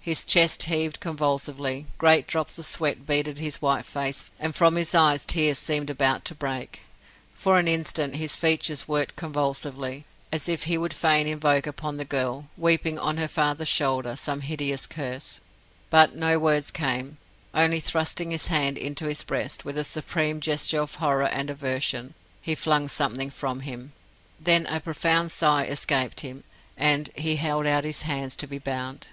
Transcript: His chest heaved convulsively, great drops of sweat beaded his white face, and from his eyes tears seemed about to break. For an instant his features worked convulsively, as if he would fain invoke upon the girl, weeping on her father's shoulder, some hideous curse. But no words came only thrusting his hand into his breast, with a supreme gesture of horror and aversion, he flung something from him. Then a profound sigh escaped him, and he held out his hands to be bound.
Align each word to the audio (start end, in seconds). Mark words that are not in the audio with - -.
His 0.00 0.22
chest 0.22 0.62
heaved 0.70 1.00
convulsively, 1.00 1.86
great 1.98 2.28
drops 2.28 2.56
of 2.60 2.64
sweat 2.64 3.04
beaded 3.08 3.38
his 3.38 3.60
white 3.60 3.84
face, 3.84 4.22
and 4.38 4.54
from 4.54 4.76
his 4.76 4.94
eyes 4.94 5.26
tears 5.26 5.58
seemed 5.58 5.90
about 5.90 6.24
to 6.26 6.34
break. 6.36 6.82
For 7.34 7.58
an 7.58 7.66
instant 7.66 8.14
his 8.14 8.36
features 8.36 8.86
worked 8.86 9.16
convulsively, 9.16 10.04
as 10.30 10.48
if 10.48 10.62
he 10.70 10.78
would 10.78 10.94
fain 10.94 11.26
invoke 11.26 11.66
upon 11.66 11.96
the 11.96 12.04
girl, 12.04 12.48
weeping 12.56 13.00
on 13.00 13.16
her 13.16 13.26
father's 13.26 13.66
shoulder, 13.66 14.14
some 14.14 14.42
hideous 14.42 14.86
curse. 14.86 15.40
But 15.90 16.14
no 16.14 16.38
words 16.38 16.70
came 16.70 17.18
only 17.52 17.80
thrusting 17.80 18.30
his 18.30 18.46
hand 18.46 18.78
into 18.78 19.06
his 19.06 19.24
breast, 19.24 19.64
with 19.64 19.76
a 19.76 19.82
supreme 19.82 20.38
gesture 20.38 20.82
of 20.82 20.94
horror 20.94 21.26
and 21.26 21.50
aversion, 21.50 22.14
he 22.40 22.54
flung 22.54 22.86
something 22.86 23.28
from 23.28 23.58
him. 23.62 23.92
Then 24.38 24.66
a 24.66 24.78
profound 24.78 25.32
sigh 25.32 25.64
escaped 25.64 26.20
him, 26.20 26.44
and 26.76 27.10
he 27.16 27.34
held 27.34 27.66
out 27.66 27.82
his 27.82 28.02
hands 28.02 28.36
to 28.36 28.46
be 28.46 28.58
bound. 28.60 29.08